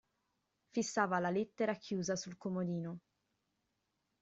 Fissava 0.71 1.19
la 1.19 1.29
lettera 1.29 1.75
chiusa 1.75 2.15
sul 2.15 2.35
comodino. 2.35 2.97